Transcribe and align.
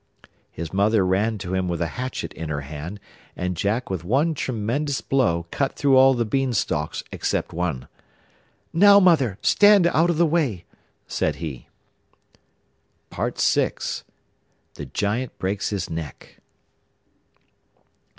His 0.51 0.73
mother 0.73 1.05
ran 1.05 1.37
to 1.37 1.53
him 1.53 1.67
with 1.69 1.79
a 1.79 1.89
hatchet 1.93 2.33
in 2.33 2.49
her 2.49 2.61
hand, 2.61 2.99
and 3.35 3.55
Jack 3.55 3.91
with 3.91 4.03
one 4.03 4.33
tremendous 4.33 4.99
blow 4.99 5.45
cut 5.51 5.73
through 5.75 5.95
all 5.95 6.15
the 6.15 6.25
Beanstalks 6.25 7.03
except 7.11 7.53
one. 7.53 7.87
'Now, 8.73 8.99
mother, 8.99 9.37
stand 9.43 9.85
out 9.85 10.09
of 10.09 10.17
the 10.17 10.25
way!' 10.25 10.65
said 11.05 11.35
he. 11.35 11.67
THE 13.11 14.87
GIANT 14.91 15.37
BREAKS 15.37 15.69
HIS 15.69 15.87
NECK. 15.87 16.39